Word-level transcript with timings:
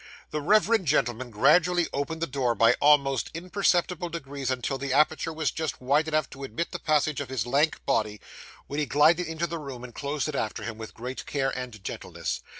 The 0.31 0.41
reverend 0.41 0.87
gentleman 0.87 1.29
gradually 1.29 1.85
opened 1.93 2.23
the 2.23 2.25
door 2.25 2.55
by 2.55 2.73
almost 2.81 3.29
imperceptible 3.35 4.09
degrees, 4.09 4.49
until 4.49 4.79
the 4.79 4.91
aperture 4.93 5.31
was 5.31 5.51
just 5.51 5.79
wide 5.79 6.07
enough 6.07 6.27
to 6.31 6.43
admit 6.43 6.69
of 6.69 6.71
the 6.71 6.79
passage 6.79 7.21
of 7.21 7.29
his 7.29 7.45
lank 7.45 7.85
body, 7.85 8.19
when 8.65 8.79
he 8.79 8.87
glided 8.87 9.27
into 9.27 9.45
the 9.45 9.59
room 9.59 9.83
and 9.83 9.93
closed 9.93 10.27
it 10.27 10.33
after 10.33 10.63
him, 10.63 10.79
with 10.79 10.95
great 10.95 11.27
care 11.27 11.51
and 11.55 11.83
gentleness. 11.83 12.41